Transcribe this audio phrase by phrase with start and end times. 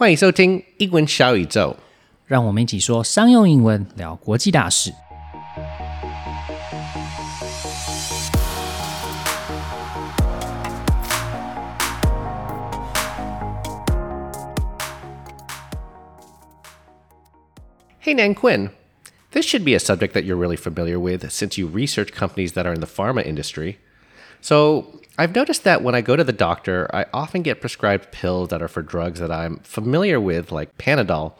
[0.00, 1.76] 欢迎收听英文小宇宙。
[2.24, 4.90] 让我们一起说商用英文，聊国际大事。
[18.02, 18.70] Hey, Nan Quinn.
[19.32, 22.64] This should be a subject that you're really familiar with since you research companies that
[22.64, 23.76] are in the pharma industry.
[24.40, 28.48] So, I've noticed that when I go to the doctor, I often get prescribed pills
[28.48, 31.34] that are for drugs that I'm familiar with, like Panadol,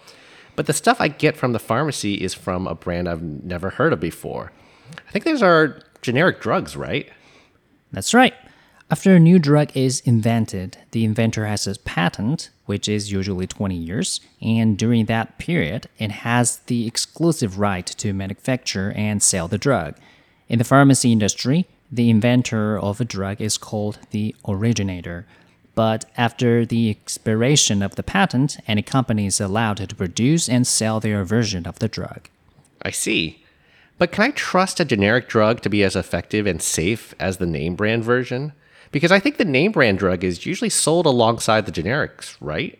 [0.54, 3.94] but the stuff I get from the pharmacy is from a brand I've never heard
[3.94, 4.53] of before.
[5.08, 7.08] I think those are generic drugs, right?
[7.91, 8.35] That's right.
[8.91, 13.75] After a new drug is invented, the inventor has a patent, which is usually 20
[13.77, 19.57] years, and during that period, it has the exclusive right to manufacture and sell the
[19.57, 19.96] drug.
[20.49, 25.26] In the pharmacy industry, the inventor of a drug is called the originator.
[25.75, 31.00] But after the expiration of the patent, any company is allowed to produce and sell
[31.00, 32.28] their version of the drug.
[32.83, 33.44] I see.
[33.98, 37.46] But can I trust a generic drug to be as effective and safe as the
[37.46, 38.52] name brand version?
[38.92, 42.78] Because I think the name brand drug is usually sold alongside the generics, right?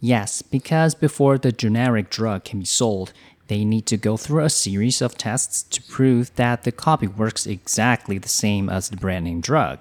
[0.00, 3.12] Yes, because before the generic drug can be sold,
[3.48, 7.46] they need to go through a series of tests to prove that the copy works
[7.46, 9.80] exactly the same as the brand name drug.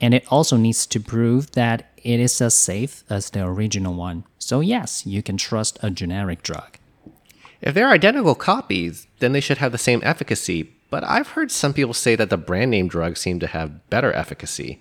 [0.00, 4.24] And it also needs to prove that it is as safe as the original one.
[4.38, 6.78] So, yes, you can trust a generic drug.
[7.60, 10.72] If they're identical copies, then they should have the same efficacy.
[10.90, 14.12] But I've heard some people say that the brand name drugs seem to have better
[14.12, 14.80] efficacy.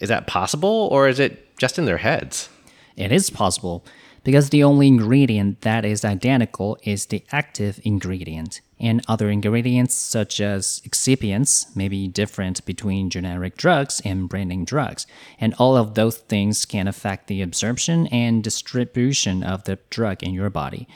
[0.00, 2.48] Is that possible, or is it just in their heads?
[2.96, 3.84] It is possible
[4.24, 10.40] because the only ingredient that is identical is the active ingredient, and other ingredients such
[10.40, 15.06] as excipients may be different between generic drugs and branding drugs,
[15.38, 20.34] and all of those things can affect the absorption and distribution of the drug in
[20.34, 20.88] your body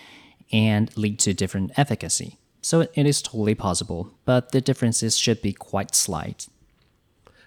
[0.53, 2.39] and lead to different efficacy.
[2.63, 6.49] So it is totally possible, but the differences should be quite slight.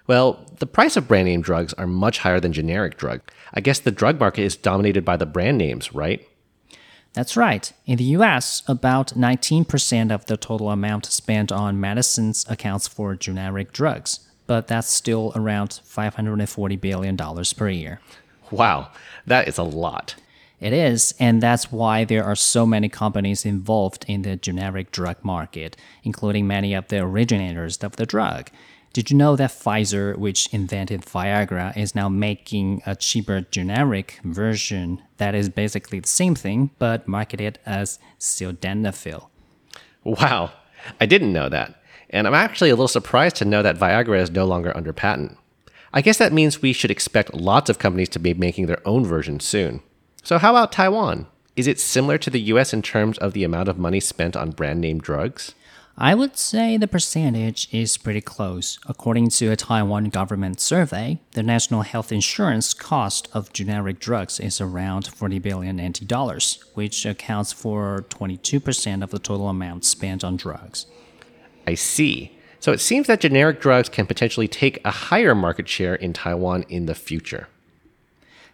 [0.08, 3.20] Well, the price of brand name drugs are much higher than generic drug.
[3.54, 6.26] I guess the drug market is dominated by the brand names, right?
[7.12, 7.72] That's right.
[7.86, 13.70] In the US, about 19% of the total amount spent on medicines accounts for generic
[13.72, 17.16] drugs, but that's still around $540 billion
[17.56, 18.00] per year.
[18.50, 18.90] Wow,
[19.26, 20.14] that is a lot.
[20.58, 25.22] It is, and that's why there are so many companies involved in the generic drug
[25.22, 28.50] market, including many of the originators of the drug.
[28.92, 35.02] Did you know that Pfizer, which invented Viagra, is now making a cheaper generic version
[35.18, 39.28] that is basically the same thing but marketed as sildenafil?
[40.04, 40.52] Wow,
[41.00, 41.82] I didn't know that.
[42.10, 45.36] And I'm actually a little surprised to know that Viagra is no longer under patent.
[45.92, 49.04] I guess that means we should expect lots of companies to be making their own
[49.04, 49.82] version soon.
[50.22, 51.26] So, how about Taiwan?
[51.56, 54.52] Is it similar to the US in terms of the amount of money spent on
[54.52, 55.54] brand name drugs?
[56.00, 58.78] I would say the percentage is pretty close.
[58.86, 64.60] According to a Taiwan government survey, the national health insurance cost of generic drugs is
[64.60, 70.36] around 40 billion NT dollars, which accounts for 22% of the total amount spent on
[70.36, 70.86] drugs.
[71.66, 72.30] I see.
[72.60, 76.64] So it seems that generic drugs can potentially take a higher market share in Taiwan
[76.68, 77.48] in the future.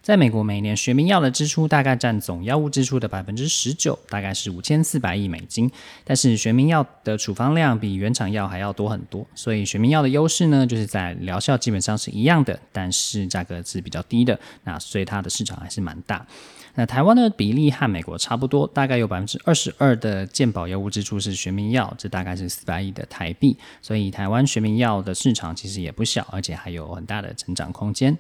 [0.05, 5.71] 在美国，每年学名药的支出大概占总药物支出的百分之十九，大概是五千四百亿美金。
[6.05, 14.39] 但是学名药的处方量比原厂药还要多很多，所以学名药的优势呢，就是在疗效基本上是一样的，但是价格是比较低的。
[14.65, 16.27] 那所以它的市场还是蛮大。
[16.75, 23.57] 那台湾的比例和美国差不多，大概有百分之二十二的健保药物支出是学名药，这大概是四百亿的台币。
[23.81, 28.19] 所以台湾学名药的市场其实也不小，而且还有很大的成长空间。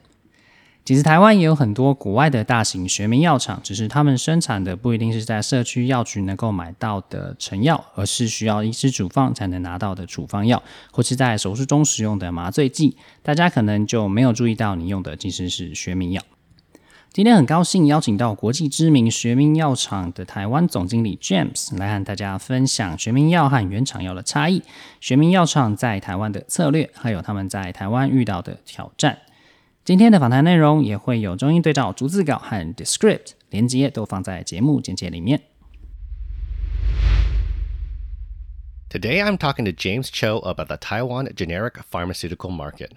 [0.84, 10.62] 其实台湾也有很多国外的大型学名药厂，只是他们生产的不一定是在社区药局能够买到的成药，而是需要医师处方才能拿到的处方药，
[10.92, 12.98] 或是在手术中使用的麻醉剂。
[13.22, 16.22] 大家可能就没有注意到，你用的其实是学名药。
[17.14, 24.62] 今天很高兴邀请到国际知名学名药厂的台湾总经理 James 来和大家分享学名药和原厂药的差异，
[25.00, 29.20] 学名药厂在台湾的策略，还有他们在台湾遇到的挑战。
[29.84, 33.32] 今天的访谈内容也会有中英对照逐字稿和 Descript
[39.20, 42.92] I'm talking to James Chiu about the Taiwan generic pharmaceutical market.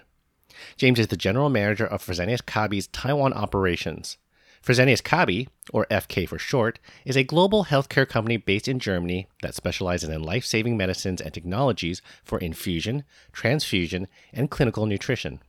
[0.78, 4.16] James is the general manager of Fresenius Kabi's Taiwan operations.
[4.62, 9.54] Fresenius Kabi, or FK for short, is a global healthcare company based in Germany that
[9.54, 13.04] specializes in life saving medicines and technologies for infusion,
[13.34, 15.40] transfusion, and clinical nutrition.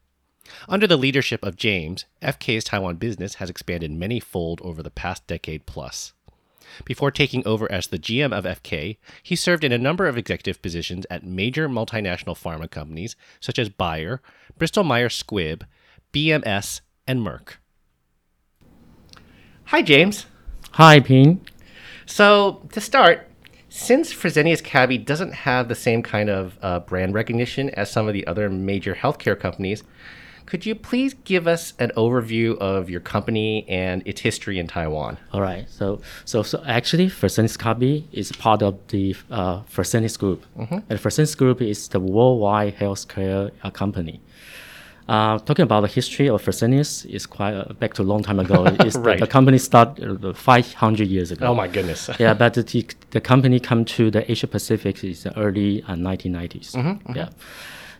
[0.67, 5.25] Under the leadership of James, FK's Taiwan business has expanded many fold over the past
[5.27, 6.13] decade plus.
[6.85, 10.61] Before taking over as the GM of FK, he served in a number of executive
[10.61, 14.21] positions at major multinational pharma companies such as Bayer,
[14.57, 15.63] Bristol Myers Squibb,
[16.13, 17.55] BMS, and Merck.
[19.65, 20.25] Hi, James.
[20.71, 21.45] Hi, Ping.
[22.05, 23.27] So, to start,
[23.69, 28.13] since Fresenius Kabi doesn't have the same kind of uh, brand recognition as some of
[28.13, 29.83] the other major healthcare companies,
[30.49, 35.17] could you please give us an overview of your company and its history in Taiwan?
[35.31, 35.69] All right.
[35.69, 41.37] So, so, so actually, Fresenius Kabi is part of the uh, Fresenius Group, and Fresenius
[41.37, 44.21] Group is the worldwide healthcare uh, company.
[45.07, 48.39] Uh, talking about the history of Fresenius is quite uh, back to a long time
[48.39, 48.65] ago.
[48.79, 49.19] It's the- Right.
[49.19, 51.47] the, company started uh, 500 years ago.
[51.47, 52.09] Oh my goodness.
[52.19, 56.73] yeah, but the, the company come to the Asia Pacific is the early uh, 1990s.
[56.75, 57.29] Mm-hmm, Yeah.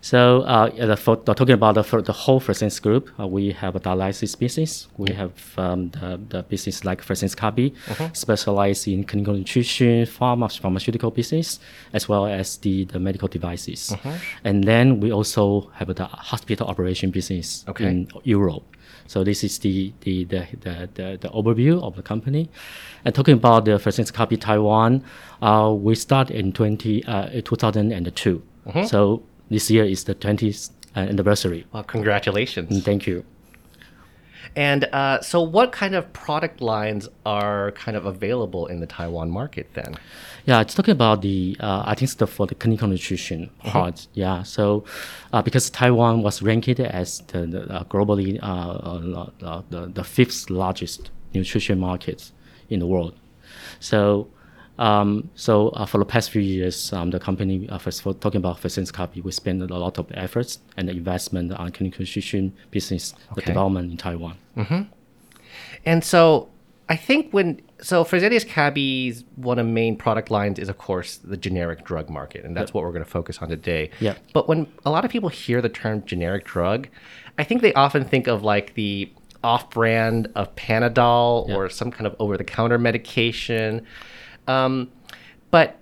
[0.01, 3.79] So uh, the, talking about the, for the whole Fresenius group, uh, we have a
[3.79, 4.87] dialysis business.
[4.97, 8.13] We have um, the, the business like Fresenius Kabi, Mm-hmm.
[8.13, 11.59] specialized in clinical nutrition, pharma, pharmaceutical business,
[11.93, 13.89] as well as the, the medical devices.
[13.89, 14.15] Mm-hmm.
[14.43, 17.85] And then we also have the hospital operation business Okay.
[17.87, 18.63] in Europe.
[19.07, 22.49] So this is the the, the, the, the, overview of the company.
[23.03, 25.03] And talking about the Fresenius Kabi Taiwan,
[25.41, 28.43] uh, we started in 20, uh, in 2002.
[28.85, 31.65] So this year is the 20th uh, anniversary.
[31.71, 32.83] Well, congratulations.
[32.83, 33.25] Thank you.
[34.55, 39.29] And uh, so, what kind of product lines are kind of available in the Taiwan
[39.29, 39.95] market then?
[40.45, 44.07] Yeah, it's talking about the uh, I think it's the, for the clinical nutrition part.
[44.13, 44.85] Yeah, so
[45.33, 51.11] uh, because Taiwan was ranked as the, the uh, globally uh, the, the fifth largest
[51.33, 52.31] nutrition market
[52.69, 53.15] in the world,
[53.79, 54.27] so.
[54.79, 58.61] Um, so uh, for the past few years, um, the company, uh, for talking about
[58.61, 63.41] Fresenius Kabi, we spend a lot of efforts and investment on clinical nutrition business, the
[63.41, 64.37] development in Taiwan.
[65.85, 66.47] And so,
[66.87, 71.17] I think when so Fresenius Kabi's one of the main product lines is of course
[71.17, 73.91] the generic drug market, and that's what we're going to focus on today.
[73.99, 74.17] Yep.
[74.33, 76.87] But when a lot of people hear the term generic drug,
[77.37, 79.11] I think they often think of like the
[79.43, 83.85] off-brand of Panadol or some kind of over-the-counter medication.
[84.49, 84.89] Um,
[85.51, 85.79] but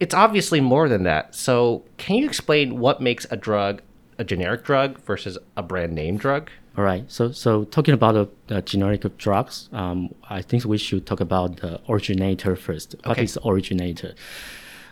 [0.00, 1.34] it's obviously more than that.
[1.34, 3.82] So, can you explain what makes a drug
[4.18, 6.50] a generic drug versus a brand name drug?
[6.76, 7.04] All right.
[7.10, 11.80] So, so talking about the, generic drugs, um, I think we should talk about the
[11.88, 12.94] originator first.
[13.04, 13.24] What Okay.
[13.24, 14.14] is originator?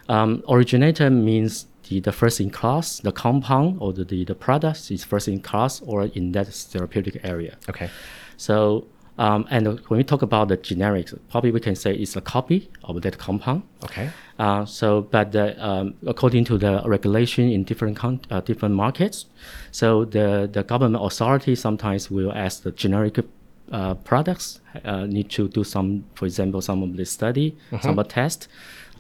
[0.09, 4.91] Um, originator means the, the first in class, the compound or the, the, the product
[4.91, 7.57] is first in class or in that therapeutic area.
[7.69, 7.91] Okay.
[8.37, 8.87] So,
[9.19, 12.71] um, and when we talk about the generics, probably we can say it's a copy
[12.85, 13.65] of that compound.
[13.85, 14.11] Okay.
[14.39, 19.27] Uh, so, but the, um, according to the regulation in different con- uh, different markets,
[19.73, 23.19] so the, the government authority sometimes will ask the generic
[23.73, 28.07] uh, products uh, need to do some, for example, some of the study, some of
[28.07, 28.49] the test,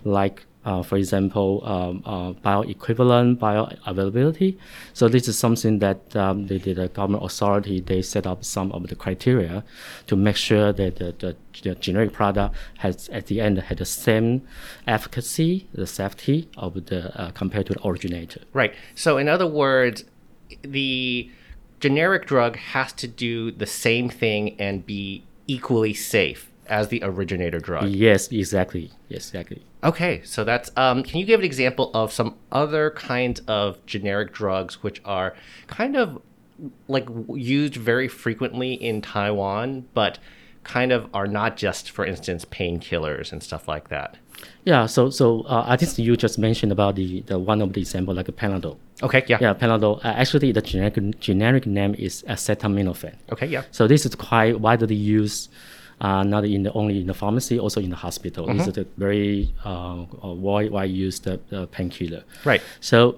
[0.04, 4.58] like uh, for example, um, uh, bioequivalent, bioavailability.
[4.92, 8.86] So this is something that um, the, the, government authority they set up some of
[8.88, 9.64] the criteria
[10.08, 13.86] to make sure that the, the, the generic product has at the end had the
[13.86, 14.46] same
[14.86, 18.42] efficacy, the safety of the uh, compared to the originator.
[18.52, 18.74] Right.
[18.94, 20.04] So, in other words,
[20.60, 21.30] the
[21.80, 27.60] generic drug has to do the same thing and be equally safe as the originator
[27.60, 27.88] drug.
[27.88, 28.90] Yes, exactly.
[29.08, 29.62] Yes, exactly.
[29.82, 30.70] Okay, so that's.
[30.76, 35.34] Um, can you give an example of some other kinds of generic drugs which are
[35.66, 36.20] kind of
[36.88, 40.18] like used very frequently in Taiwan, but
[40.64, 44.16] kind of are not just, for instance, painkillers and stuff like that?
[44.64, 44.86] Yeah.
[44.86, 48.14] So so uh, I think you just mentioned about the, the one of the example
[48.14, 48.76] like a Panadol.
[49.02, 49.38] Okay, yeah.
[49.40, 50.04] Yeah, Panadol.
[50.04, 53.14] Uh, actually, the generic generic name is acetaminophen.
[53.32, 53.62] Okay, yeah.
[53.70, 55.50] So this is quite widely used,
[56.00, 58.46] uh, not in the, only in the pharmacy, also in the hospital.
[58.46, 62.24] This is a very uh, uh, wide, wide used uh, uh, painkiller.
[62.44, 62.62] Right.
[62.80, 63.16] So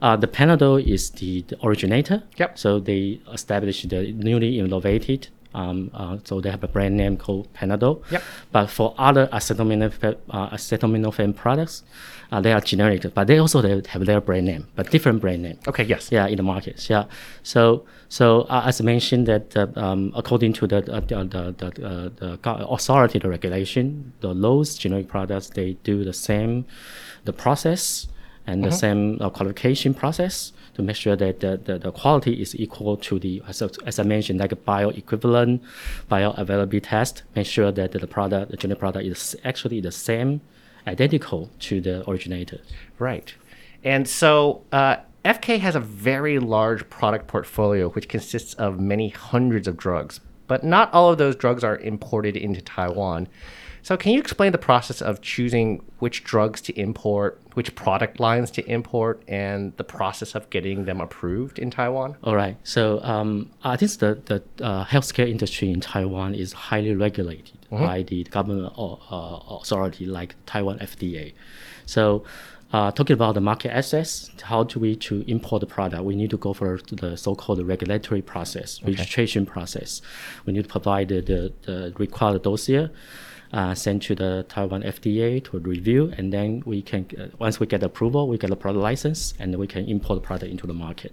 [0.00, 2.22] uh, the Panadol is the, the originator.
[2.36, 2.58] Yep.
[2.58, 5.28] So they established the newly innovated.
[5.58, 7.94] Um, uh, so they have a brand name called Panadol.
[8.10, 8.22] Yep.
[8.52, 11.82] But for other acetaminophen, uh, acetaminophen products,
[12.30, 15.42] uh, they are generic, but they also they have their brand name, but different brand
[15.42, 16.10] name Okay, yes.
[16.10, 17.04] yeah in the markets yeah
[17.42, 21.42] so so uh, as I mentioned that uh, um, according to the uh, the the,
[21.60, 26.66] the, uh, the authority the regulation the those generic products they do the same
[27.24, 28.08] the process
[28.46, 32.54] and the same uh, qualification process to make sure that the, the, the quality is
[32.56, 35.60] equal to the as, as I mentioned like a bioequivalent
[36.10, 40.40] bioavailability test make sure that the product the generic product is actually the same
[40.86, 42.60] identical to the originator
[42.98, 43.34] Right.
[43.84, 49.68] And so uh, FK has a very large product portfolio which consists of many hundreds
[49.68, 53.28] of drugs, but not all of those drugs are imported into Taiwan.
[53.82, 58.50] So, can you explain the process of choosing which drugs to import, which product lines
[58.52, 62.16] to import, and the process of getting them approved in Taiwan?
[62.24, 62.56] All right.
[62.64, 68.02] So um, I think the the uh, healthcare industry in Taiwan is highly regulated by
[68.02, 71.34] the government or, uh, authority like Taiwan FDA.
[71.86, 72.24] So
[72.72, 76.04] uh, talking about the market access, how do we to import the product?
[76.04, 80.02] We need to go for the so-called regulatory process, registration process.
[80.44, 82.90] We need to provide the, the, the required dossier.
[83.50, 87.66] Uh, sent to the Taiwan FDA to review, and then we can uh, once we
[87.66, 90.74] get approval, we get a product license, and we can import the product into the
[90.74, 91.12] market.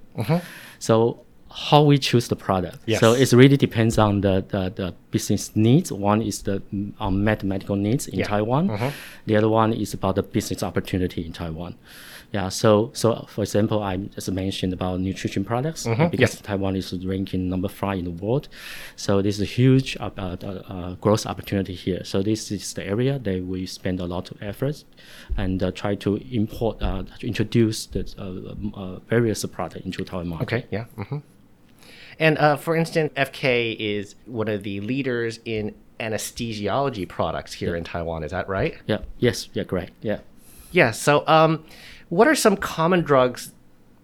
[0.80, 2.80] So how we choose the product.
[2.86, 3.00] Yes.
[3.00, 5.90] So it really depends on the, the, the business needs.
[5.92, 6.62] One is the
[7.00, 8.28] unmet medical needs in Yeah.
[8.28, 8.68] Taiwan.
[9.26, 11.76] The other one is about the business opportunity in Taiwan.
[12.36, 12.50] Yeah.
[12.50, 12.70] So
[13.02, 15.82] so for example, I just mentioned about nutrition products
[16.14, 16.42] because Yes.
[16.48, 18.46] Taiwan is ranking number five in the world.
[19.06, 20.36] So this is a huge uh, uh,
[20.76, 22.02] uh, growth opportunity here.
[22.12, 24.78] So this is the area that we spend a lot of efforts
[25.44, 30.04] and uh, try to import, uh, to introduce the uh, um, uh, various products into
[30.04, 30.46] Taiwan market.
[30.48, 30.86] Okay, yeah.
[31.04, 31.20] hmm
[32.26, 35.64] And uh, for instance, FK is one of the leaders in
[36.00, 38.24] anesthesiology products here in Taiwan.
[38.24, 38.74] Is that right?
[38.88, 39.00] Yeah.
[39.20, 39.38] Yes.
[39.54, 39.64] Yeah.
[39.72, 39.92] Correct.
[40.02, 40.20] Yeah.
[40.72, 40.92] Yeah.
[40.92, 41.64] So, um,
[42.10, 43.52] what are some common drugs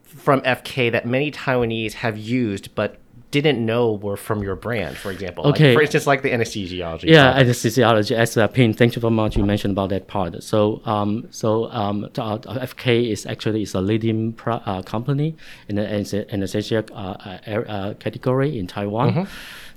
[0.04, 2.98] from FK that many Taiwanese have used but
[3.32, 4.98] didn't know were from your brand?
[4.98, 5.74] For example, Like, Okay.
[5.74, 7.04] for instance, like the anesthesiology.
[7.06, 7.50] Yeah, product.
[7.50, 8.12] anesthesiology.
[8.12, 9.38] As Ping, thank you very much.
[9.38, 10.44] You mentioned about that part.
[10.44, 15.36] So, um, so um, uh, FK is actually is a leading pro, uh, company
[15.70, 19.28] in the anes- anesthesia uh, uh, uh, category in Taiwan.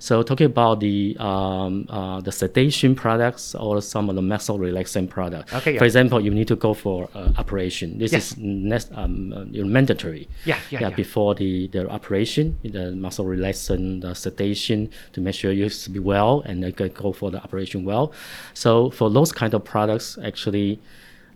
[0.05, 5.09] So, talking about the um, uh, the sedation products or some of the muscle relaxing
[5.09, 5.55] products.
[5.55, 5.79] Okay, yeah.
[5.79, 7.99] For example, you need to go for uh, operation.
[7.99, 8.33] This Yes.
[8.33, 10.29] is nec- um, uh, mandatory.
[10.45, 10.91] Yeah, yeah, yeah.
[10.91, 16.43] Before the, the operation, the muscle relaxation, the sedation to make sure you be well
[16.45, 18.13] and then can go for the operation well.
[18.53, 20.81] So for those kind of products, actually,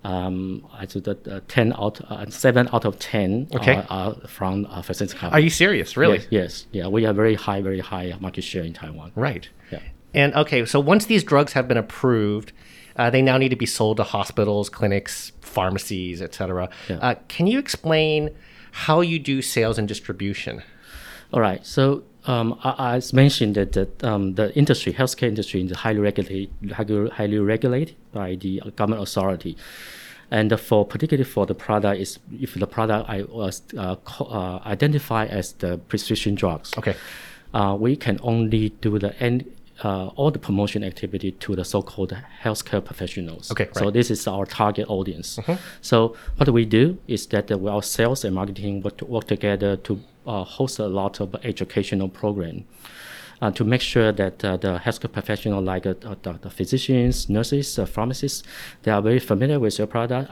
[0.05, 3.75] um, I do the uh, ten out, uh, seven out of ten Okay.
[3.75, 5.97] are, are from uh, Fresenius Are you serious?
[5.97, 6.19] Really?
[6.19, 6.87] Yes, yes, yeah.
[6.87, 9.13] We are very high, very high market share in Taiwan.
[9.15, 9.49] Right.
[9.71, 9.81] Yeah.
[10.15, 12.53] And okay, so once these drugs have been approved,
[12.97, 16.69] uh, they now need to be sold to hospitals, clinics, pharmacies, etc.
[16.89, 16.97] Yeah.
[16.97, 18.31] Uh, can you explain
[18.73, 20.63] how you do sales and distribution?
[21.33, 21.65] All right.
[21.67, 26.51] So um, I, I mentioned that the, um, the industry, healthcare industry, is highly regulated,
[26.73, 29.57] highly, highly regulated by the government authority.
[30.31, 34.61] And for particularly for the product is if the product I was uh, co- uh,
[34.67, 36.75] identified as the prescription drugs.
[36.77, 36.97] Okay.
[37.55, 39.51] Uh, we can only do the end.
[39.85, 43.53] Uh, all the promotion activity to the so-called healthcare professionals.
[43.53, 43.95] Okay, So right.
[43.95, 45.39] this is our target audience.
[45.83, 50.01] So what we do is that uh, our sales and marketing work, work together to
[50.27, 52.65] uh, host a lot of educational program
[53.41, 57.79] uh, to make sure that uh, the healthcare professional like uh, the, the physicians, nurses,
[57.79, 58.43] uh, pharmacists,
[58.83, 60.31] they are very familiar with your product.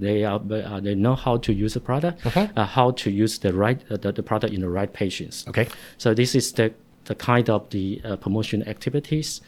[0.00, 0.38] They are
[0.80, 4.12] they know how to use the product, uh, how to use the right uh, the,
[4.12, 5.44] the product in the right patients.
[5.48, 5.68] Okay.
[5.98, 6.72] So this is the,
[7.04, 9.40] the kind of the uh, promotion activities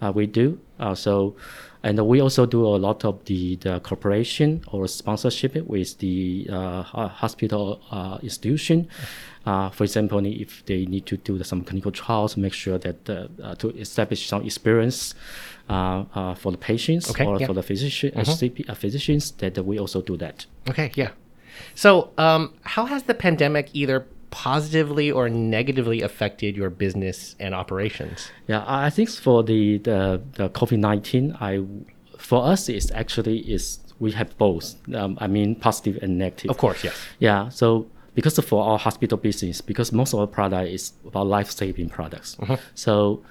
[0.00, 0.58] uh, we do.
[0.78, 1.36] Uh, so,
[1.82, 6.82] and we also do a lot of the, the cooperation or sponsorship with the uh,
[6.82, 8.88] hospital uh, institution.
[9.46, 13.28] Uh, for example, if they need to do some clinical trials, make sure that uh,
[13.42, 15.14] uh, to establish some experience
[15.68, 17.46] uh, uh, for the patients Okay, or yeah.
[17.46, 20.46] for the physician, uh, physicians, that we also do that.
[20.68, 21.10] Okay, yeah.
[21.74, 28.28] So, um, how has the pandemic either positively or negatively affected your business and operations?
[28.48, 31.62] Yeah, I think for the the, the COVID nineteen, I
[32.18, 34.74] for us it's actually is we have both.
[34.92, 36.50] Um, I mean, positive and negative.
[36.50, 36.96] Of course, yes.
[37.20, 37.48] Yeah.
[37.48, 41.88] So because for our hospital business, because most of our product is about life saving
[41.90, 42.54] products, Mm-hmm.
[42.74, 43.22] so.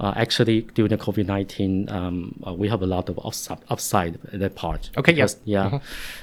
[0.00, 4.14] Uh, actually, during the COVID nineteen, um, uh, we have a lot of upside, upside
[4.32, 4.90] that part.
[4.96, 5.24] Okay, yeah.
[5.24, 5.78] Because- yeah,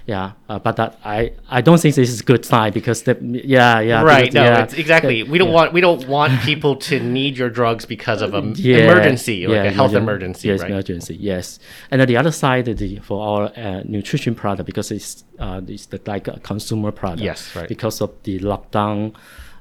[0.07, 0.31] yeah.
[0.47, 3.79] Uh, but that I, I don't think this is a good sign because the, yeah,
[3.81, 4.01] yeah.
[4.01, 4.31] Right.
[4.31, 4.43] because- No.
[4.43, 5.23] yeah, It's exactly.
[5.23, 8.77] We don't want we don't want people to need your drugs because of an Yeah,
[8.77, 10.71] emergency, like yeah, a health emergen- emergency, Yes, right?
[10.71, 11.15] emergency.
[11.19, 11.59] Yes,
[11.91, 15.87] and then the other side, the, for our uh, nutrition product, because it's uh, it's
[15.87, 17.21] the, like a consumer product.
[17.21, 17.67] Yes, right.
[17.67, 19.13] Because of the lockdown.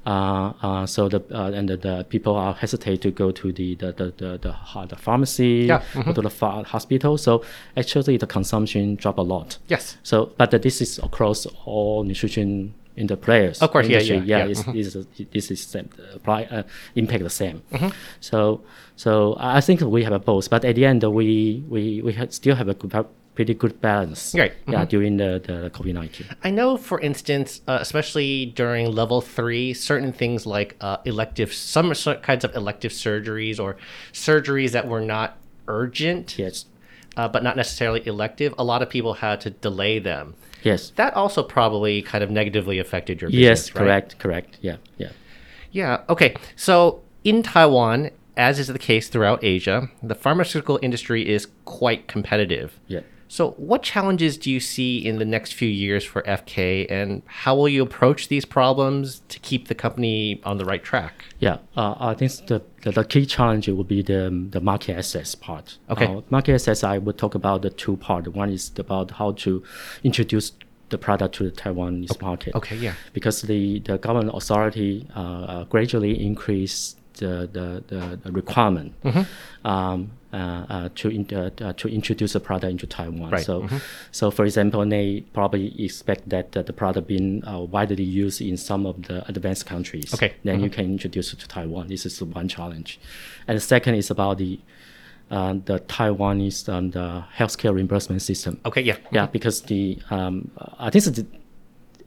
[0.07, 3.75] Uh, uh, so the uh, and the, the people are hesitate to go to the
[3.77, 6.11] the the the, the, the pharmacy Yeah, mm-hmm.
[6.11, 7.17] or to the hospital.
[7.19, 7.43] So
[7.77, 9.59] actually, the consumption drop a lot.
[9.69, 9.97] Yes.
[10.03, 13.61] So, but this is across all nutrition in the players.
[13.63, 14.19] Of course, yeah, industry.
[14.29, 14.51] yeah, yeah.
[14.51, 16.63] it's- This is this is same, apply, uh,
[16.95, 17.63] impact the same.
[17.73, 17.89] Mm-hmm.
[18.21, 18.61] So,
[18.97, 22.29] so I think we have a both, but at the end we we we ha-
[22.31, 22.93] still have a good,
[23.35, 24.35] pretty good balance.
[24.37, 24.53] Right.
[24.69, 26.27] Yeah, during the, the COVID nineteen.
[26.43, 31.93] I know, for instance, uh, especially during level three, certain things like uh, elective, some
[32.23, 33.77] kinds of elective surgeries or
[34.13, 35.37] surgeries that were not
[35.67, 36.67] urgent, Yes.
[37.17, 40.35] uh, but not necessarily elective, a lot of people had to delay them.
[40.63, 40.91] Yes.
[40.97, 43.69] That also probably kind of negatively affected your business.
[43.69, 43.75] Yes.
[43.75, 43.83] right?
[43.85, 44.19] Correct.
[44.19, 44.59] Correct.
[44.63, 44.77] Yeah.
[44.99, 45.11] Yeah.
[45.73, 46.03] Yeah.
[46.09, 46.37] Okay.
[46.57, 52.79] So in Taiwan, as is the case throughout Asia, the pharmaceutical industry is quite competitive.
[52.87, 53.01] Yeah.
[53.35, 57.57] So, what challenges do you see in the next few years for FK, and how
[57.57, 61.25] will you approach these problems to keep the company on the right track?
[61.41, 65.35] Yeah, uh, I think the, the, the key challenge will be the, the market access
[65.35, 65.79] part.
[65.91, 66.07] Okay.
[66.07, 68.29] Uh, market access, I would talk about the two part.
[68.29, 69.65] One is about how to
[70.05, 70.53] introduce
[70.91, 72.55] the product to the Taiwanese market.
[72.55, 72.95] okay, yeah.
[73.15, 79.67] Because the, the government authority uh, uh, gradually increase the, the, the, requirement Mm-hmm.
[79.67, 80.11] um,
[80.95, 83.31] to in, uh, uh, to introduce the product into Taiwan.
[83.31, 83.77] Right, Mm-hmm.
[83.77, 88.41] So, so for example, they probably expect that uh, the product being uh, widely used
[88.41, 90.13] in some of the advanced countries.
[90.15, 90.49] Okay, Mm-hmm.
[90.49, 91.89] Then you can introduce it to Taiwan.
[91.89, 92.99] This is one challenge,
[93.47, 94.61] and the second is about the
[95.31, 98.61] uh, the Taiwanese um, the healthcare reimbursement system.
[98.65, 98.97] Okay, yeah.
[99.11, 101.27] Yeah, because the um, I think the,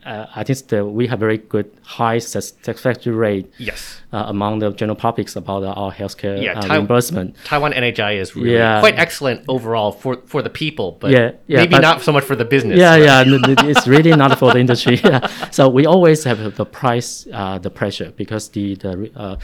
[0.07, 4.01] uh, I think the, we have very good high satisfaction rate Yes.
[4.13, 7.35] uh, among the general publics about our healthcare Yeah, uh, reimbursement.
[7.43, 8.79] Taiwan NHI is really Yeah.
[8.79, 12.23] quite excellent overall for, for the people, but Yeah, yeah, maybe but- not so much
[12.23, 12.77] for the business.
[12.79, 14.97] Yeah, yeah, n- n- it's really not for the industry.
[15.07, 15.27] Yeah.
[15.51, 19.35] So we always have the price, uh, the pressure because the the uh,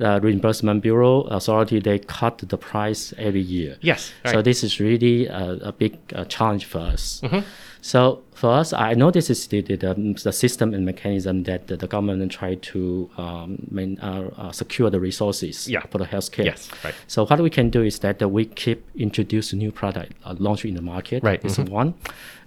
[0.00, 3.76] uh, reimbursement bureau authority they cut the price every year.
[3.80, 7.20] Yes, So this is really a, a big uh, challenge for us.
[7.24, 7.40] Mm-hmm.
[7.82, 7.98] So
[8.36, 11.86] for us, I know this is the, the, the, system and mechanism that the, the
[11.86, 15.80] government try to um, main, uh, uh, secure the resources Yeah.
[15.86, 16.44] for the healthcare.
[16.44, 16.94] Yes, right.
[17.06, 20.66] So what we can do is that uh, we keep introduce new product uh, launch
[20.66, 21.22] in the market.
[21.22, 21.94] Right, Is one.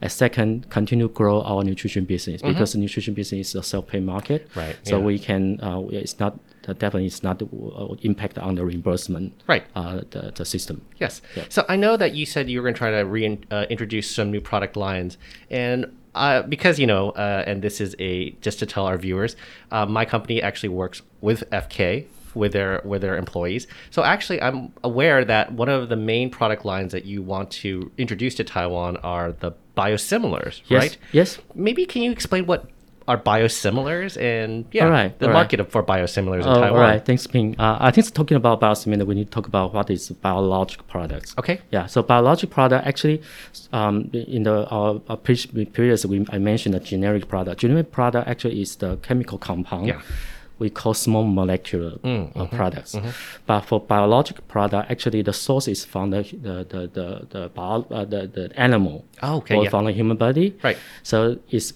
[0.04, 4.00] A second, continue to grow our nutrition business because the nutrition business is a self-pay
[4.00, 4.48] market.
[4.50, 4.60] Mm-hmm.
[4.60, 5.04] Right, So yeah.
[5.04, 5.60] we can.
[5.60, 6.40] Uh, it's not
[6.70, 9.34] uh, definitely it's not uh, impact on the reimbursement.
[9.48, 9.66] Right.
[9.76, 10.86] Uh, the, the system.
[10.98, 11.22] Yes.
[11.50, 14.32] So I know that you said you were going to try to reintroduce uh, some
[14.32, 15.18] new product lines,
[15.50, 15.86] and
[16.16, 19.36] uh, because you know, uh, and this is a just to tell our viewers,
[19.72, 22.06] uh, my company actually works with FK
[22.36, 23.68] with their with their employees.
[23.90, 27.92] So actually, I'm aware that one of the main product lines that you want to
[27.98, 30.82] introduce to Taiwan are the biosimilars, Yes.
[30.82, 30.98] right?
[31.12, 31.40] Yes.
[31.56, 32.66] Maybe can you explain what
[33.10, 35.40] are biosimilars and yeah, All right, the all right.
[35.40, 36.70] market for biosimilars in Oh, Taiwan?
[36.70, 37.04] all right.
[37.04, 37.56] Thanks, Ping.
[37.60, 41.34] Uh, I think talking about biosimilar, we need to talk about what is biologic products.
[41.40, 41.60] Okay.
[41.72, 41.88] Yeah.
[41.88, 43.18] So biologic product actually,
[43.74, 47.62] um, in the our pre- previous we I mentioned the generic product.
[47.62, 49.88] Generic product actually is the chemical compound.
[49.88, 50.02] Yeah.
[50.60, 52.94] We call small molecular uh, products,
[53.46, 57.88] but for biologic product, actually the source is from the the the the the, bio,
[57.90, 59.70] uh, the, the animal Oh, okay, or yeah.
[59.70, 60.48] from the human body.
[60.62, 60.78] Right.
[61.02, 61.18] So
[61.50, 61.72] it's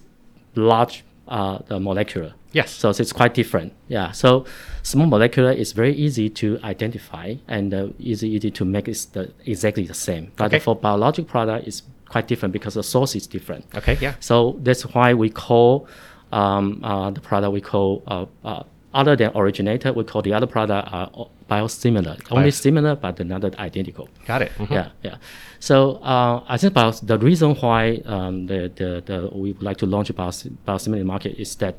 [0.56, 2.34] large uh, the molecular.
[2.52, 2.72] Yes.
[2.72, 3.74] So it's quite different.
[3.88, 4.12] Yeah.
[4.12, 4.46] So
[4.84, 9.32] small molecular is very easy to identify and uh, easy easy to make it the,
[9.46, 10.32] exactly the same.
[10.36, 10.60] But Okay.
[10.60, 13.66] for biologic product, it's quite different because the source is different.
[13.76, 13.98] Okay.
[14.00, 14.14] Yeah.
[14.20, 15.88] So that's why we call
[16.32, 20.46] um, uh, the product we call uh, uh, other than originator, we call the other
[20.48, 21.08] product uh,
[21.50, 22.20] biosimilar.
[22.32, 24.08] Only similar, but not identical.
[24.28, 24.52] Got it.
[24.58, 24.72] Mhm.
[24.72, 25.16] Yeah, yeah.
[25.60, 29.78] So uh, I think about the reason why um, the, the, the we would like
[29.78, 31.76] to launch a bios- biosimilar market is that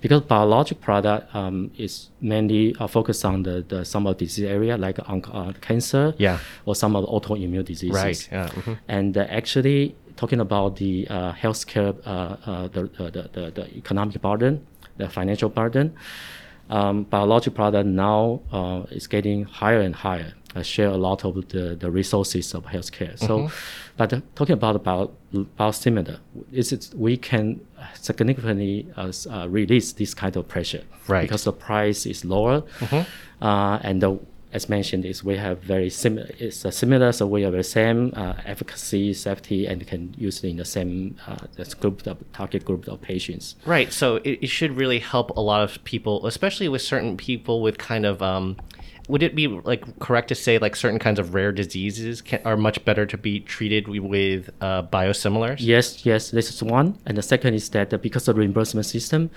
[0.00, 4.76] because biologic product um, is mainly uh, focused on the, the some of disease area
[4.76, 6.38] like onc- uh, cancer Yeah.
[6.64, 8.02] or some of the autoimmune diseases.
[8.04, 8.28] Right.
[8.32, 8.48] Yeah.
[8.48, 8.78] mhm.
[8.88, 12.10] And uh, actually talking about the uh, healthcare, uh,
[12.50, 15.92] uh, the, the, the, the, the economic burden, the financial burden,
[16.70, 20.34] um, biologic product now uh, is getting higher and higher.
[20.54, 23.18] Uh, share a lot of the, the resources of healthcare.
[23.18, 23.50] So,
[23.98, 25.10] but uh, talking about bio,
[25.58, 26.18] biosimilar,
[26.50, 27.60] is it we can
[27.94, 31.22] significantly uh, uh, release this kind of pressure, Right.
[31.22, 32.62] Because the price is lower,
[33.42, 34.18] uh, and the,
[34.52, 36.28] as mentioned, is we have very similar.
[36.38, 40.56] It's similar, so we have the same uh, efficacy, safety, and can use it in
[40.56, 41.46] the same uh,
[41.80, 43.56] group of target group of patients.
[43.64, 43.92] Right.
[43.92, 47.78] So it, it should really help a lot of people, especially with certain people with
[47.78, 48.56] kind of um
[49.08, 52.56] would it be like correct to say like certain kinds of rare diseases can, are
[52.56, 55.56] much better to be treated with uh, biosimilars?
[55.60, 56.98] Yes, yes, this is one.
[57.06, 59.30] And the second is that uh, because of the reimbursement system,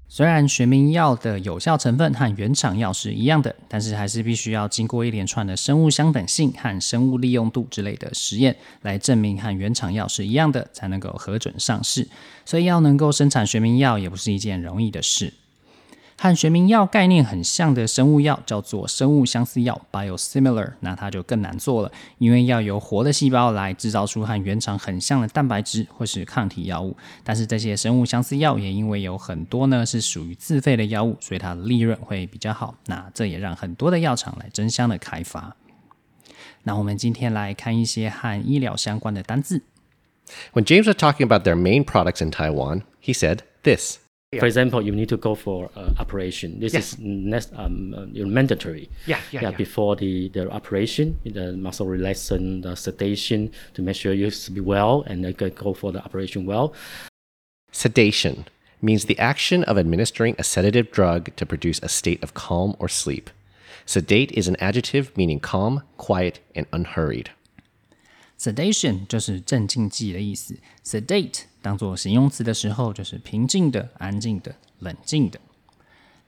[0.09, 12.07] 虽然学名药的有效成分和原厂药是一样的，但是还是必须要经过一连串的生物相等性和生物利用度之类的实验，来证明和原厂药是一样的，才能够核准上市。
[12.45, 15.35] 所以要能够生产学名药，也不是一件容易的事。
[16.27, 26.97] 和学名药概念很像的生物药叫做生物相似药 （biosimilar），那它就更难做了，因为要由活的细胞来制造出和原厂很像的蛋白质或是抗体药物。
[27.23, 32.75] 但是这些生物相似药也因为有很多呢是属于自费的药物，所以它的利润会比较好。
[32.87, 35.55] 那这也让很多的药厂来争相的开发。
[36.65, 39.63] 那我们今天来看一些和医疗相关的单字。
[40.53, 43.99] When James was talking about their main products in Taiwan, he said this.
[44.40, 46.62] For example, you need to go for uh, operation.
[46.62, 46.94] This Yes.
[46.94, 48.88] is nec- um, uh, you know, mandatory.
[49.06, 49.52] Yeah, yeah, yeah.
[49.52, 55.04] Before the, the operation, the muscle relaxation, the sedation to make sure you be well
[55.06, 56.74] and you can go for the operation well.
[57.74, 58.46] Sedation
[58.82, 62.88] means the action of administering a sedative drug to produce a state of calm or
[62.88, 63.30] sleep.
[63.86, 67.32] Sedate is an adjective meaning calm, quiet, and unhurried.
[68.38, 75.40] sedation 就是镇静剂的意思，sedate 当做形容词的时候，就是平静的、安静的、冷静的。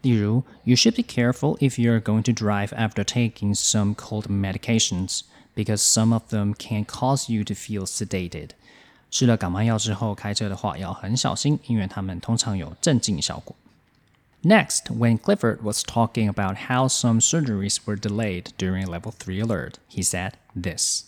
[0.01, 5.21] 例如，You should be careful if you're going to drive after taking some cold medications,
[5.55, 8.49] because some of them can cause you to feel sedated.
[9.09, 13.55] 吃了感冒药之后开车的话要很小心，因为它们通常有镇静效果。
[14.41, 20.03] Next, when Clifford was talking about how some surgeries were delayed during level 3 alert, he
[20.03, 21.06] said this.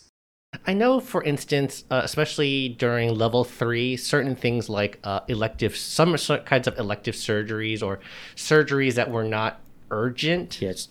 [0.67, 6.15] I know, for instance, uh, especially during level three, certain things like uh, elective, some
[6.45, 7.99] kinds of elective surgeries or
[8.35, 10.89] surgeries that were not urgent, Yes.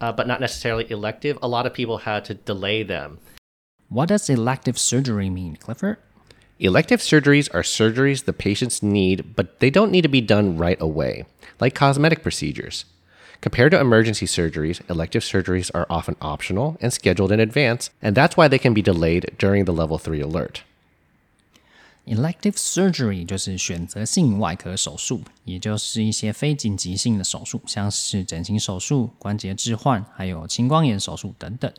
[0.00, 3.18] uh, but not necessarily elective, a lot of people had to delay them.
[3.88, 5.98] What does elective surgery mean, Clifford?
[6.58, 10.80] Elective surgeries are surgeries the patients need, but they don't need to be done right
[10.80, 11.26] away,
[11.60, 12.86] like cosmetic procedures.
[13.41, 18.35] Compared to emergency surgeries, elective surgeries are often optional and scheduled in advance, and that's
[18.35, 20.61] why they can be delayed during the level 3 alert.
[22.07, 31.71] Elective surgery 就是选择性外科手术，也就是一些非紧急性的手术，像是整形手术、关节置换，还有青光眼手术等等。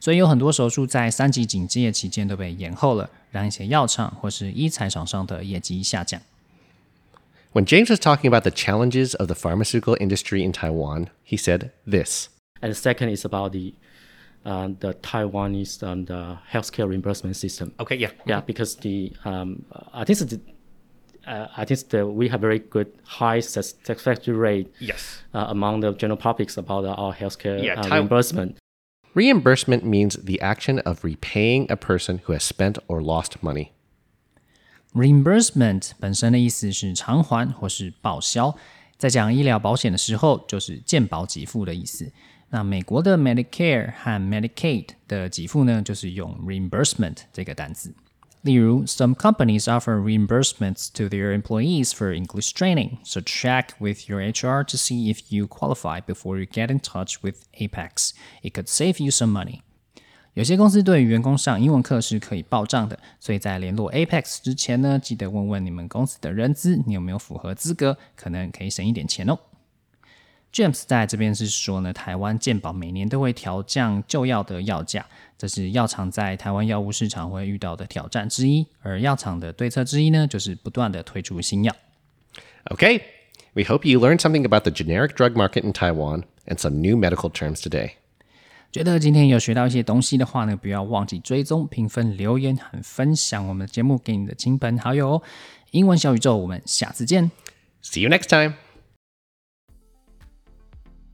[0.00, 6.20] 所以有很多手术在三级警戒期间都被延后了，让一些药厂或是医材厂商的业绩下降。
[7.51, 11.71] When James was talking about the challenges of the pharmaceutical industry in Taiwan, he said
[11.85, 12.29] this.
[12.61, 13.73] And the second is about the
[14.45, 17.73] uh, the Taiwanese um, the healthcare reimbursement system.
[17.79, 18.09] Okay, yeah.
[18.25, 20.39] Yeah, because the um, I think the,
[21.27, 25.21] uh, I think the, we have very good high sus- satisfaction rate Yes.
[25.33, 28.57] uh, among the general publics about our healthcare Yeah, uh, Tai- reimbursement.
[29.13, 33.73] Reimbursement means the action of repaying a person who has spent or lost money
[34.94, 38.56] Reimbursement 本身的意思是偿还或是报销，
[38.96, 42.10] 在讲医疗保险的时候，就是健保给付的意思。
[42.48, 47.94] 那美国的 Medicare 和 Medicaid 的给付呢，就是用 reimbursement 这个单词。
[48.42, 54.76] 例如，some companies offer reimbursements to their employees for English training, so check with your HR to
[54.76, 58.12] see if you qualify before you get in touch with Apex.
[58.42, 59.62] It could save you some money.
[60.34, 69.38] 有些公司对于员工上英文课是可以报账的，所以在联络 Apex 之前呢，记得问问你们公司的人资，你有没有符合资格，可能可以省一点钱哦。
[70.52, 75.04] James 在这边是说呢，台湾健保每年都会调降旧药的药价，
[75.36, 78.66] 这是药厂在台湾药物市场会遇到的挑战之一。
[78.80, 81.74] 而药厂的对策之一呢，就是不断的推出新药。
[82.70, 83.00] Okay,
[83.54, 86.96] we hope you learned something about the generic drug market in Taiwan and some new
[86.96, 87.92] medical terms today.
[88.71, 95.21] 觉得今天有学到一些东西的话呢，不要忘记追踪、评分、留言和分享我们的节目给你的亲朋好友哦。
[95.71, 97.29] 英文小宇宙，我们下次见。
[97.83, 98.53] See you next time.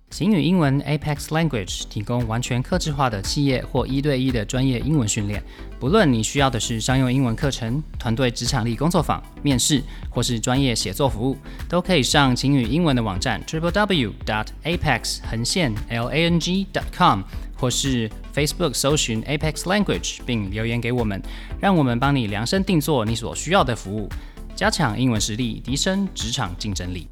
[0.10, 5.43] 晴雨英文 Apex Language 提供完全客制化的企业或一对一的专业英文训练。
[5.80, 17.22] 不论你需要的是商用英文课程、团队职场力工作坊、面试，或是专业写作服务，都可以上晴雨英文的网站 triple w dot apex 横线 l a n g dot com，
[17.58, 21.22] 或是 Facebook 搜寻 Apex Language 并留言给我们，
[21.60, 24.08] 让我们帮你量身定做你所需要的服务，
[24.56, 27.08] 加强英文实力，提升职场竞争力。